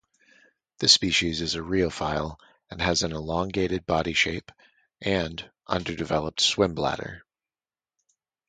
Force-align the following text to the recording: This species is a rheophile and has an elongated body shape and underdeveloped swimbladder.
This 0.79 0.93
species 0.93 1.41
is 1.41 1.53
a 1.53 1.59
rheophile 1.59 2.37
and 2.71 2.81
has 2.81 3.03
an 3.03 3.11
elongated 3.11 3.85
body 3.85 4.13
shape 4.13 4.51
and 4.99 5.47
underdeveloped 5.67 6.39
swimbladder. 6.41 7.19